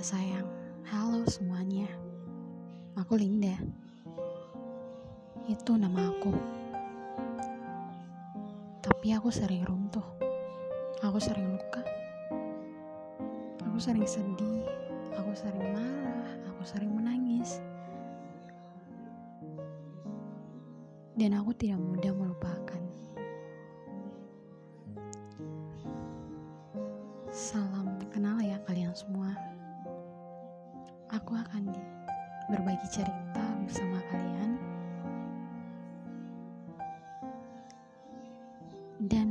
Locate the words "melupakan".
22.16-22.80